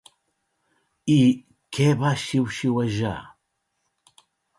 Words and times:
I 1.15 1.17
què 1.77 1.85
va 2.05 2.13
xiuxiuejar? 2.21 3.13